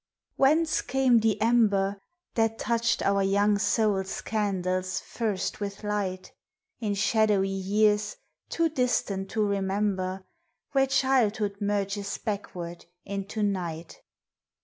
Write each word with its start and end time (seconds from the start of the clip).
WHENCE 0.35 0.81
came 0.81 1.19
the 1.19 1.39
ember 1.39 2.01
That 2.33 2.57
touched 2.57 3.03
our 3.03 3.21
young 3.21 3.59
souls' 3.59 4.21
candles 4.21 4.99
first 4.99 5.59
with 5.59 5.83
light; 5.83 6.31
In 6.79 6.95
shadowy 6.95 7.49
years, 7.49 8.17
too 8.49 8.69
distant 8.69 9.29
to 9.29 9.43
remember, 9.45 10.25
Where 10.71 10.87
childhood 10.87 11.57
merges 11.59 12.17
backward 12.17 12.87
into 13.05 13.43
night? 13.43 14.01